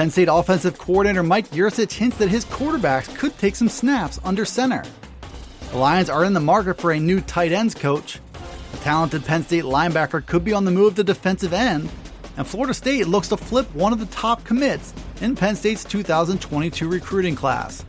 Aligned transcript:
Penn 0.00 0.08
State 0.08 0.28
offensive 0.32 0.78
coordinator 0.78 1.22
Mike 1.22 1.50
Yurcich 1.50 1.92
hints 1.92 2.16
that 2.16 2.30
his 2.30 2.46
quarterbacks 2.46 3.14
could 3.18 3.36
take 3.36 3.54
some 3.54 3.68
snaps 3.68 4.18
under 4.24 4.46
center. 4.46 4.82
The 5.72 5.76
Lions 5.76 6.08
are 6.08 6.24
in 6.24 6.32
the 6.32 6.40
market 6.40 6.80
for 6.80 6.92
a 6.92 6.98
new 6.98 7.20
tight 7.20 7.52
ends 7.52 7.74
coach. 7.74 8.18
A 8.72 8.76
talented 8.78 9.26
Penn 9.26 9.42
State 9.42 9.64
linebacker 9.64 10.24
could 10.24 10.42
be 10.42 10.54
on 10.54 10.64
the 10.64 10.70
move 10.70 10.94
to 10.94 11.04
defensive 11.04 11.52
end, 11.52 11.90
and 12.38 12.46
Florida 12.46 12.72
State 12.72 13.08
looks 13.08 13.28
to 13.28 13.36
flip 13.36 13.70
one 13.74 13.92
of 13.92 13.98
the 13.98 14.06
top 14.06 14.42
commits 14.42 14.94
in 15.20 15.36
Penn 15.36 15.54
State's 15.54 15.84
2022 15.84 16.88
recruiting 16.88 17.36
class. 17.36 17.84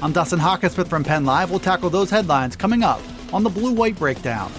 I'm 0.00 0.12
Dustin 0.12 0.38
Hockensmith 0.38 0.88
from 0.88 1.04
Penn 1.04 1.26
Live. 1.26 1.50
We'll 1.50 1.60
tackle 1.60 1.90
those 1.90 2.08
headlines 2.08 2.56
coming 2.56 2.82
up 2.82 3.02
on 3.34 3.42
the 3.42 3.50
Blue 3.50 3.72
White 3.74 3.98
Breakdown. 3.98 4.50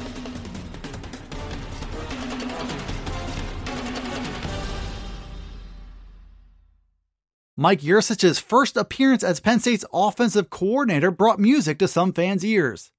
Mike 7.62 7.82
Yurcich's 7.82 8.40
first 8.40 8.76
appearance 8.76 9.24
as 9.24 9.40
Penn 9.40 9.60
State's 9.60 9.86
offensive 9.94 10.50
coordinator 10.50 11.12
brought 11.12 11.40
music 11.40 11.78
to 11.78 11.88
some 11.88 12.12
fans' 12.12 12.44
ears. 12.44 12.92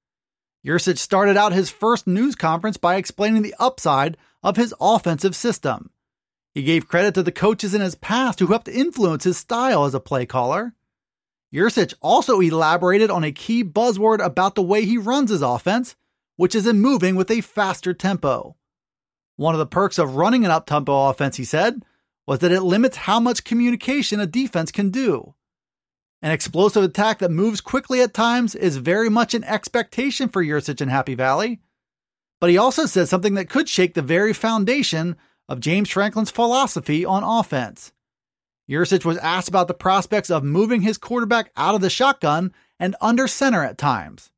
Yurcich 0.64 0.98
started 0.98 1.36
out 1.36 1.52
his 1.52 1.68
first 1.68 2.06
news 2.06 2.36
conference 2.36 2.76
by 2.76 2.94
explaining 2.94 3.42
the 3.42 3.56
upside 3.58 4.16
of 4.40 4.54
his 4.54 4.72
offensive 4.80 5.34
system. 5.34 5.90
He 6.54 6.62
gave 6.62 6.86
credit 6.86 7.12
to 7.14 7.24
the 7.24 7.32
coaches 7.32 7.74
in 7.74 7.80
his 7.80 7.96
past 7.96 8.38
who 8.38 8.46
helped 8.46 8.68
influence 8.68 9.24
his 9.24 9.36
style 9.36 9.84
as 9.84 9.94
a 9.94 9.98
play 9.98 10.26
caller. 10.26 10.76
Yurcich 11.52 11.94
also 12.00 12.38
elaborated 12.38 13.10
on 13.10 13.24
a 13.24 13.32
key 13.32 13.64
buzzword 13.64 14.24
about 14.24 14.54
the 14.54 14.62
way 14.62 14.84
he 14.84 14.96
runs 14.96 15.30
his 15.30 15.42
offense, 15.42 15.96
which 16.36 16.54
is 16.54 16.68
in 16.68 16.80
moving 16.80 17.16
with 17.16 17.32
a 17.32 17.40
faster 17.40 17.92
tempo. 17.92 18.54
One 19.34 19.56
of 19.56 19.58
the 19.58 19.66
perks 19.66 19.98
of 19.98 20.14
running 20.14 20.44
an 20.44 20.52
up 20.52 20.66
tempo 20.66 21.08
offense, 21.08 21.36
he 21.36 21.44
said, 21.44 21.82
was 22.32 22.38
that 22.38 22.50
it 22.50 22.62
limits 22.62 22.96
how 22.96 23.20
much 23.20 23.44
communication 23.44 24.18
a 24.18 24.26
defense 24.26 24.72
can 24.72 24.88
do. 24.88 25.34
An 26.22 26.30
explosive 26.30 26.82
attack 26.82 27.18
that 27.18 27.30
moves 27.30 27.60
quickly 27.60 28.00
at 28.00 28.14
times 28.14 28.54
is 28.54 28.78
very 28.78 29.10
much 29.10 29.34
an 29.34 29.44
expectation 29.44 30.30
for 30.30 30.42
Yurcich 30.42 30.80
in 30.80 30.88
Happy 30.88 31.14
Valley. 31.14 31.60
But 32.40 32.48
he 32.48 32.56
also 32.56 32.86
said 32.86 33.08
something 33.08 33.34
that 33.34 33.50
could 33.50 33.68
shake 33.68 33.92
the 33.92 34.00
very 34.00 34.32
foundation 34.32 35.16
of 35.46 35.60
James 35.60 35.90
Franklin's 35.90 36.30
philosophy 36.30 37.04
on 37.04 37.22
offense. 37.22 37.92
Yurcich 38.66 39.04
was 39.04 39.18
asked 39.18 39.50
about 39.50 39.68
the 39.68 39.74
prospects 39.74 40.30
of 40.30 40.42
moving 40.42 40.80
his 40.80 40.96
quarterback 40.96 41.52
out 41.54 41.74
of 41.74 41.82
the 41.82 41.90
shotgun 41.90 42.54
and 42.80 42.96
under 43.02 43.28
center 43.28 43.62
at 43.62 43.76
times. 43.76 44.30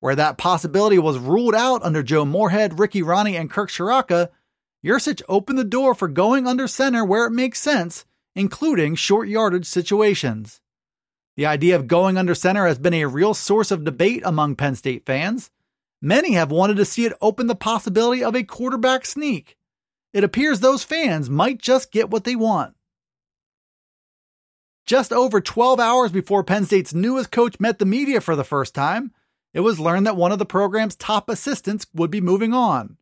Where 0.00 0.16
that 0.16 0.38
possibility 0.38 0.98
was 0.98 1.18
ruled 1.18 1.54
out 1.54 1.84
under 1.84 2.02
Joe 2.02 2.24
Moorhead, 2.24 2.80
Ricky 2.80 3.02
Rahne, 3.02 3.38
and 3.38 3.48
Kirk 3.48 3.70
Ciarrocca, 3.70 4.30
Yurcich 4.84 5.22
opened 5.28 5.58
the 5.58 5.64
door 5.64 5.94
for 5.94 6.08
going 6.08 6.46
under 6.46 6.68
center 6.68 7.04
where 7.04 7.26
it 7.26 7.32
makes 7.32 7.60
sense, 7.60 8.04
including 8.36 8.94
short 8.94 9.28
yardage 9.28 9.66
situations. 9.66 10.60
The 11.36 11.46
idea 11.46 11.76
of 11.76 11.88
going 11.88 12.16
under 12.16 12.34
center 12.34 12.66
has 12.66 12.78
been 12.78 12.94
a 12.94 13.06
real 13.06 13.34
source 13.34 13.70
of 13.70 13.84
debate 13.84 14.22
among 14.24 14.56
Penn 14.56 14.76
State 14.76 15.04
fans. 15.06 15.50
Many 16.00 16.32
have 16.32 16.50
wanted 16.50 16.76
to 16.76 16.84
see 16.84 17.04
it 17.04 17.12
open 17.20 17.48
the 17.48 17.56
possibility 17.56 18.22
of 18.22 18.36
a 18.36 18.44
quarterback 18.44 19.04
sneak. 19.04 19.56
It 20.12 20.24
appears 20.24 20.60
those 20.60 20.84
fans 20.84 21.28
might 21.28 21.60
just 21.60 21.92
get 21.92 22.10
what 22.10 22.24
they 22.24 22.36
want. 22.36 22.74
Just 24.86 25.12
over 25.12 25.40
12 25.40 25.80
hours 25.80 26.12
before 26.12 26.42
Penn 26.42 26.64
State's 26.64 26.94
newest 26.94 27.30
coach 27.30 27.60
met 27.60 27.78
the 27.78 27.84
media 27.84 28.20
for 28.20 28.34
the 28.34 28.44
first 28.44 28.74
time, 28.74 29.12
it 29.52 29.60
was 29.60 29.78
learned 29.78 30.06
that 30.06 30.16
one 30.16 30.32
of 30.32 30.38
the 30.38 30.46
program's 30.46 30.96
top 30.96 31.28
assistants 31.28 31.86
would 31.92 32.10
be 32.10 32.20
moving 32.20 32.54
on. 32.54 32.96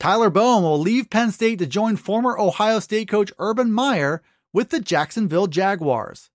Tyler 0.00 0.30
Bowen 0.30 0.62
will 0.62 0.78
leave 0.78 1.10
Penn 1.10 1.30
State 1.30 1.58
to 1.60 1.66
join 1.66 1.96
former 1.96 2.38
Ohio 2.38 2.78
State 2.80 3.08
coach 3.08 3.32
Urban 3.38 3.72
Meyer 3.72 4.22
with 4.52 4.70
the 4.70 4.80
Jacksonville 4.80 5.46
Jaguars. 5.46 6.30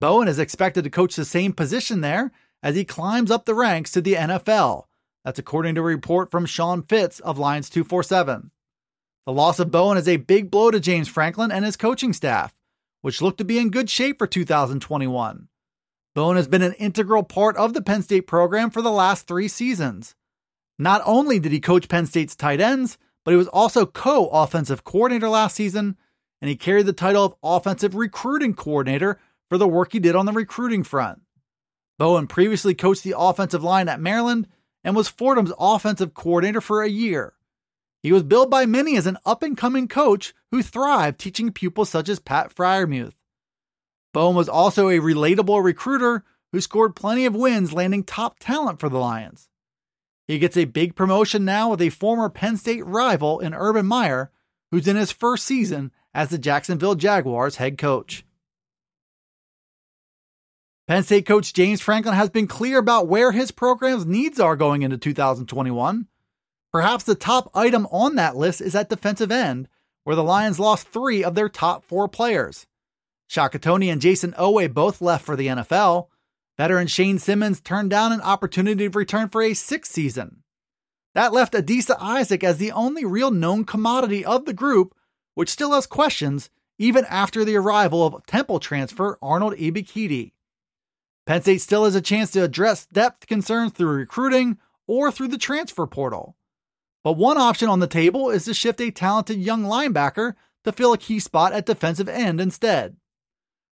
Bowen 0.00 0.28
is 0.28 0.38
expected 0.38 0.84
to 0.84 0.90
coach 0.90 1.16
the 1.16 1.24
same 1.24 1.52
position 1.52 2.00
there 2.00 2.32
as 2.62 2.76
he 2.76 2.84
climbs 2.84 3.30
up 3.30 3.44
the 3.44 3.54
ranks 3.54 3.90
to 3.92 4.00
the 4.00 4.14
NFL. 4.14 4.84
That's 5.24 5.38
according 5.38 5.74
to 5.76 5.80
a 5.80 5.84
report 5.84 6.30
from 6.30 6.46
Sean 6.46 6.82
Fitz 6.82 7.20
of 7.20 7.38
Lions 7.38 7.70
247. 7.70 8.50
The 9.26 9.32
loss 9.32 9.60
of 9.60 9.70
Bowen 9.70 9.98
is 9.98 10.08
a 10.08 10.16
big 10.16 10.50
blow 10.50 10.70
to 10.72 10.80
James 10.80 11.08
Franklin 11.08 11.52
and 11.52 11.64
his 11.64 11.76
coaching 11.76 12.12
staff, 12.12 12.54
which 13.02 13.22
look 13.22 13.36
to 13.36 13.44
be 13.44 13.58
in 13.58 13.70
good 13.70 13.88
shape 13.88 14.18
for 14.18 14.26
2021. 14.26 15.48
Bowen 16.14 16.36
has 16.36 16.48
been 16.48 16.62
an 16.62 16.74
integral 16.74 17.22
part 17.22 17.56
of 17.56 17.72
the 17.72 17.82
Penn 17.82 18.02
State 18.02 18.26
program 18.26 18.70
for 18.70 18.82
the 18.82 18.90
last 18.90 19.26
three 19.26 19.48
seasons. 19.48 20.14
Not 20.78 21.02
only 21.04 21.38
did 21.38 21.52
he 21.52 21.60
coach 21.60 21.88
Penn 21.88 22.06
State's 22.06 22.34
tight 22.34 22.60
ends, 22.60 22.98
but 23.24 23.30
he 23.30 23.36
was 23.36 23.48
also 23.48 23.86
co 23.86 24.28
offensive 24.28 24.84
coordinator 24.84 25.28
last 25.28 25.56
season, 25.56 25.96
and 26.40 26.48
he 26.48 26.56
carried 26.56 26.86
the 26.86 26.92
title 26.92 27.24
of 27.24 27.34
offensive 27.42 27.94
recruiting 27.94 28.54
coordinator 28.54 29.20
for 29.48 29.58
the 29.58 29.68
work 29.68 29.92
he 29.92 30.00
did 30.00 30.16
on 30.16 30.26
the 30.26 30.32
recruiting 30.32 30.82
front. 30.82 31.20
Bowen 31.98 32.26
previously 32.26 32.74
coached 32.74 33.04
the 33.04 33.14
offensive 33.16 33.62
line 33.62 33.88
at 33.88 34.00
Maryland 34.00 34.48
and 34.82 34.96
was 34.96 35.08
Fordham's 35.08 35.52
offensive 35.58 36.14
coordinator 36.14 36.60
for 36.60 36.82
a 36.82 36.88
year. 36.88 37.34
He 38.02 38.10
was 38.10 38.24
billed 38.24 38.50
by 38.50 38.66
many 38.66 38.96
as 38.96 39.06
an 39.06 39.18
up 39.24 39.44
and 39.44 39.56
coming 39.56 39.86
coach 39.86 40.34
who 40.50 40.62
thrived 40.62 41.20
teaching 41.20 41.52
pupils 41.52 41.88
such 41.90 42.08
as 42.08 42.18
Pat 42.18 42.52
Freiermuth. 42.52 43.14
Bowen 44.12 44.34
was 44.34 44.48
also 44.48 44.88
a 44.88 44.98
relatable 44.98 45.62
recruiter 45.62 46.24
who 46.50 46.60
scored 46.60 46.96
plenty 46.96 47.24
of 47.24 47.36
wins, 47.36 47.72
landing 47.72 48.02
top 48.02 48.38
talent 48.40 48.80
for 48.80 48.88
the 48.88 48.98
Lions. 48.98 49.48
He 50.32 50.38
gets 50.38 50.56
a 50.56 50.64
big 50.64 50.94
promotion 50.94 51.44
now 51.44 51.68
with 51.68 51.82
a 51.82 51.90
former 51.90 52.30
Penn 52.30 52.56
State 52.56 52.86
rival 52.86 53.38
in 53.38 53.52
Urban 53.52 53.84
Meyer, 53.84 54.30
who's 54.70 54.88
in 54.88 54.96
his 54.96 55.12
first 55.12 55.44
season 55.44 55.92
as 56.14 56.30
the 56.30 56.38
Jacksonville 56.38 56.94
Jaguars 56.94 57.56
head 57.56 57.76
coach. 57.76 58.24
Penn 60.88 61.02
State 61.02 61.26
coach 61.26 61.52
James 61.52 61.82
Franklin 61.82 62.14
has 62.14 62.30
been 62.30 62.46
clear 62.46 62.78
about 62.78 63.08
where 63.08 63.32
his 63.32 63.50
program's 63.50 64.06
needs 64.06 64.40
are 64.40 64.56
going 64.56 64.80
into 64.80 64.96
2021. 64.96 66.06
Perhaps 66.72 67.04
the 67.04 67.14
top 67.14 67.50
item 67.54 67.86
on 67.92 68.16
that 68.16 68.34
list 68.34 68.62
is 68.62 68.74
at 68.74 68.88
defensive 68.88 69.30
end, 69.30 69.68
where 70.04 70.16
the 70.16 70.24
Lions 70.24 70.58
lost 70.58 70.88
three 70.88 71.22
of 71.22 71.34
their 71.34 71.50
top 71.50 71.84
four 71.84 72.08
players. 72.08 72.66
Shaka 73.26 73.58
Toney 73.58 73.90
and 73.90 74.00
Jayson 74.00 74.32
Oweh 74.38 74.72
both 74.72 75.02
left 75.02 75.26
for 75.26 75.36
the 75.36 75.48
NFL, 75.48 76.06
Veteran 76.62 76.86
Shane 76.86 77.18
Simmons 77.18 77.60
turned 77.60 77.90
down 77.90 78.12
an 78.12 78.20
opportunity 78.20 78.88
to 78.88 78.96
return 78.96 79.28
for 79.28 79.42
a 79.42 79.52
sixth 79.52 79.90
season. 79.90 80.44
That 81.12 81.32
left 81.32 81.54
Adisa 81.54 81.96
Isaac 81.98 82.44
as 82.44 82.58
the 82.58 82.70
only 82.70 83.04
real 83.04 83.32
known 83.32 83.64
commodity 83.64 84.24
of 84.24 84.44
the 84.44 84.52
group, 84.52 84.94
which 85.34 85.48
still 85.48 85.72
has 85.72 85.88
questions 85.88 86.50
even 86.78 87.04
after 87.06 87.44
the 87.44 87.56
arrival 87.56 88.06
of 88.06 88.24
Temple 88.26 88.60
transfer 88.60 89.18
Arnold 89.20 89.54
Ebiketie. 89.54 90.34
Penn 91.26 91.42
State 91.42 91.62
still 91.62 91.84
has 91.84 91.96
a 91.96 92.00
chance 92.00 92.30
to 92.30 92.44
address 92.44 92.86
depth 92.86 93.26
concerns 93.26 93.72
through 93.72 93.96
recruiting 93.96 94.56
or 94.86 95.10
through 95.10 95.28
the 95.28 95.38
transfer 95.38 95.88
portal. 95.88 96.36
But 97.02 97.14
one 97.14 97.38
option 97.38 97.70
on 97.70 97.80
the 97.80 97.88
table 97.88 98.30
is 98.30 98.44
to 98.44 98.54
shift 98.54 98.80
a 98.80 98.92
talented 98.92 99.40
young 99.40 99.64
linebacker 99.64 100.34
to 100.62 100.70
fill 100.70 100.92
a 100.92 100.98
key 100.98 101.18
spot 101.18 101.52
at 101.52 101.66
defensive 101.66 102.08
end 102.08 102.40
instead. 102.40 102.98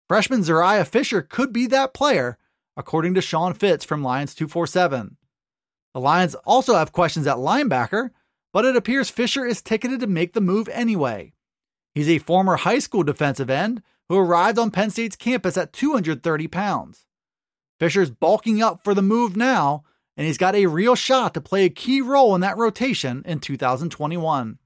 Freshman 0.07 0.41
Zuriah 0.41 0.87
Fisher 0.87 1.21
could 1.21 1.53
be 1.53 1.67
that 1.67 1.93
player, 1.93 2.39
according 2.77 3.13
to 3.15 3.21
Sean 3.21 3.53
Fitz 3.53 3.85
from 3.85 4.03
Lions 4.03 4.35
247. 4.35 5.17
The 5.93 5.99
Lions 5.99 6.35
also 6.45 6.75
have 6.75 6.91
questions 6.91 7.27
at 7.27 7.37
linebacker, 7.37 8.11
but 8.53 8.65
it 8.65 8.75
appears 8.75 9.09
Fisher 9.09 9.45
is 9.45 9.61
ticketed 9.61 9.99
to 9.99 10.07
make 10.07 10.33
the 10.33 10.41
move 10.41 10.69
anyway. 10.69 11.33
He's 11.93 12.09
a 12.09 12.19
former 12.19 12.57
high 12.57 12.79
school 12.79 13.03
defensive 13.03 13.49
end 13.49 13.81
who 14.07 14.17
arrived 14.17 14.57
on 14.57 14.71
Penn 14.71 14.89
State's 14.89 15.15
campus 15.15 15.57
at 15.57 15.73
230 15.73 16.47
pounds. 16.47 17.05
Fisher's 17.79 18.09
bulking 18.09 18.61
up 18.61 18.83
for 18.83 18.93
the 18.93 19.01
move 19.01 19.35
now, 19.35 19.83
and 20.17 20.27
he's 20.27 20.37
got 20.37 20.55
a 20.55 20.65
real 20.65 20.95
shot 20.95 21.33
to 21.33 21.41
play 21.41 21.65
a 21.65 21.69
key 21.69 22.01
role 22.01 22.35
in 22.35 22.41
that 22.41 22.57
rotation 22.57 23.23
in 23.25 23.39
2021. 23.39 24.59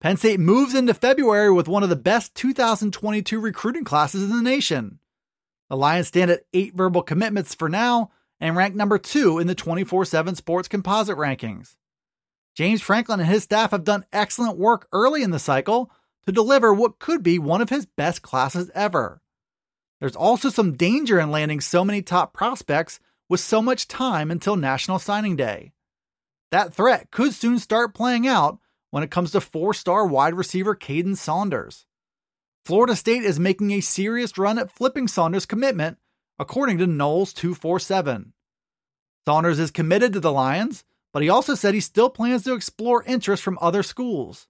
Penn 0.00 0.16
State 0.16 0.40
moves 0.40 0.74
into 0.74 0.94
February 0.94 1.50
with 1.50 1.68
one 1.68 1.82
of 1.82 1.88
the 1.88 1.96
best 1.96 2.34
2022 2.34 3.38
recruiting 3.38 3.84
classes 3.84 4.24
in 4.24 4.30
the 4.30 4.42
nation. 4.42 4.98
The 5.72 5.78
Lions 5.78 6.08
stand 6.08 6.30
at 6.30 6.42
eight 6.52 6.74
verbal 6.74 7.00
commitments 7.00 7.54
for 7.54 7.66
now 7.66 8.10
and 8.38 8.54
rank 8.54 8.74
number 8.74 8.98
two 8.98 9.38
in 9.38 9.46
the 9.46 9.54
24 9.54 10.04
7 10.04 10.34
sports 10.34 10.68
composite 10.68 11.16
rankings. 11.16 11.76
James 12.54 12.82
Franklin 12.82 13.20
and 13.20 13.28
his 13.30 13.44
staff 13.44 13.70
have 13.70 13.82
done 13.82 14.04
excellent 14.12 14.58
work 14.58 14.86
early 14.92 15.22
in 15.22 15.30
the 15.30 15.38
cycle 15.38 15.90
to 16.26 16.30
deliver 16.30 16.74
what 16.74 16.98
could 16.98 17.22
be 17.22 17.38
one 17.38 17.62
of 17.62 17.70
his 17.70 17.86
best 17.86 18.20
classes 18.20 18.70
ever. 18.74 19.22
There's 19.98 20.14
also 20.14 20.50
some 20.50 20.76
danger 20.76 21.18
in 21.18 21.30
landing 21.30 21.62
so 21.62 21.86
many 21.86 22.02
top 22.02 22.34
prospects 22.34 23.00
with 23.30 23.40
so 23.40 23.62
much 23.62 23.88
time 23.88 24.30
until 24.30 24.56
National 24.56 24.98
Signing 24.98 25.36
Day. 25.36 25.72
That 26.50 26.74
threat 26.74 27.10
could 27.10 27.32
soon 27.32 27.58
start 27.58 27.94
playing 27.94 28.26
out 28.26 28.58
when 28.90 29.02
it 29.02 29.10
comes 29.10 29.30
to 29.30 29.40
four 29.40 29.72
star 29.72 30.06
wide 30.06 30.34
receiver 30.34 30.76
Kaden 30.76 31.16
Saunders. 31.16 31.86
Florida 32.64 32.94
State 32.94 33.24
is 33.24 33.40
making 33.40 33.72
a 33.72 33.80
serious 33.80 34.38
run 34.38 34.56
at 34.56 34.70
flipping 34.70 35.08
Saunders' 35.08 35.46
commitment, 35.46 35.98
according 36.38 36.78
to 36.78 36.86
Noles 36.86 37.34
247. 37.34 38.32
Saunders 39.26 39.58
is 39.58 39.72
committed 39.72 40.12
to 40.12 40.20
the 40.20 40.30
Lions, 40.30 40.84
but 41.12 41.22
he 41.22 41.28
also 41.28 41.56
said 41.56 41.74
he 41.74 41.80
still 41.80 42.08
plans 42.08 42.44
to 42.44 42.54
explore 42.54 43.02
interest 43.02 43.42
from 43.42 43.58
other 43.60 43.82
schools. 43.82 44.46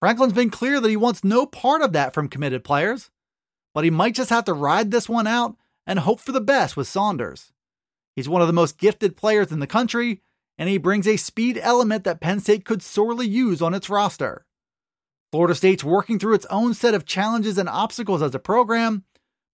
Franklin's 0.00 0.32
been 0.32 0.50
clear 0.50 0.80
that 0.80 0.88
he 0.88 0.96
wants 0.96 1.22
no 1.22 1.46
part 1.46 1.82
of 1.82 1.92
that 1.92 2.12
from 2.12 2.28
committed 2.28 2.64
players, 2.64 3.10
but 3.74 3.84
he 3.84 3.90
might 3.90 4.14
just 4.14 4.30
have 4.30 4.44
to 4.46 4.52
ride 4.52 4.90
this 4.90 5.08
one 5.08 5.28
out 5.28 5.56
and 5.86 6.00
hope 6.00 6.20
for 6.20 6.32
the 6.32 6.40
best 6.40 6.76
with 6.76 6.88
Saunders. 6.88 7.52
He's 8.16 8.28
one 8.28 8.40
of 8.40 8.48
the 8.48 8.52
most 8.52 8.76
gifted 8.76 9.16
players 9.16 9.52
in 9.52 9.60
the 9.60 9.66
country, 9.68 10.20
and 10.58 10.68
he 10.68 10.78
brings 10.78 11.06
a 11.06 11.16
speed 11.16 11.58
element 11.62 12.02
that 12.04 12.20
Penn 12.20 12.40
State 12.40 12.64
could 12.64 12.82
sorely 12.82 13.28
use 13.28 13.62
on 13.62 13.72
its 13.72 13.88
roster. 13.88 14.46
Florida 15.32 15.54
State's 15.54 15.84
working 15.84 16.18
through 16.18 16.34
its 16.34 16.46
own 16.46 16.74
set 16.74 16.94
of 16.94 17.06
challenges 17.06 17.56
and 17.56 17.68
obstacles 17.68 18.22
as 18.22 18.34
a 18.34 18.40
program, 18.40 19.04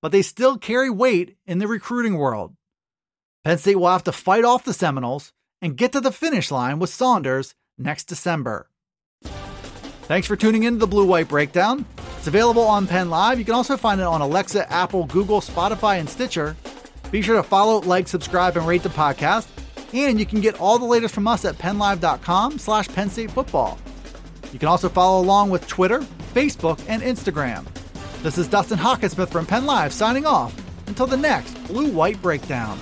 but 0.00 0.10
they 0.12 0.22
still 0.22 0.56
carry 0.56 0.88
weight 0.88 1.36
in 1.46 1.58
the 1.58 1.68
recruiting 1.68 2.16
world. 2.16 2.54
Penn 3.44 3.58
State 3.58 3.76
will 3.76 3.88
have 3.88 4.04
to 4.04 4.12
fight 4.12 4.44
off 4.44 4.64
the 4.64 4.72
Seminoles 4.72 5.32
and 5.60 5.76
get 5.76 5.92
to 5.92 6.00
the 6.00 6.12
finish 6.12 6.50
line 6.50 6.78
with 6.78 6.90
Saunders 6.90 7.54
next 7.78 8.04
December. 8.04 8.70
Thanks 10.02 10.26
for 10.26 10.36
tuning 10.36 10.62
in 10.62 10.74
to 10.74 10.78
the 10.78 10.86
Blue 10.86 11.04
White 11.04 11.28
Breakdown. 11.28 11.84
It's 12.18 12.26
available 12.26 12.62
on 12.62 12.86
Penn 12.86 13.10
Live. 13.10 13.38
You 13.38 13.44
can 13.44 13.54
also 13.54 13.76
find 13.76 14.00
it 14.00 14.06
on 14.06 14.20
Alexa, 14.20 14.70
Apple, 14.72 15.04
Google, 15.06 15.40
Spotify, 15.40 16.00
and 16.00 16.08
Stitcher. 16.08 16.56
Be 17.10 17.22
sure 17.22 17.36
to 17.36 17.42
follow, 17.42 17.80
like, 17.80 18.08
subscribe, 18.08 18.56
and 18.56 18.66
rate 18.66 18.82
the 18.82 18.88
podcast. 18.88 19.46
And 19.92 20.18
you 20.18 20.26
can 20.26 20.40
get 20.40 20.60
all 20.60 20.78
the 20.78 20.84
latest 20.84 21.14
from 21.14 21.28
us 21.28 21.44
at 21.44 21.56
pennlive.com 21.56 22.58
slash 22.58 22.88
Penn 22.88 23.10
State 23.10 23.30
football. 23.30 23.78
You 24.56 24.60
can 24.60 24.70
also 24.70 24.88
follow 24.88 25.20
along 25.20 25.50
with 25.50 25.68
Twitter, 25.68 25.98
Facebook, 26.32 26.80
and 26.88 27.02
Instagram. 27.02 27.66
This 28.22 28.38
is 28.38 28.48
Dustin 28.48 28.78
Hockensmith 28.78 29.28
from 29.28 29.44
Penn 29.44 29.66
Live 29.66 29.92
signing 29.92 30.24
off 30.24 30.58
until 30.86 31.06
the 31.06 31.14
next 31.14 31.52
Blue 31.66 31.90
White 31.90 32.22
Breakdown. 32.22 32.78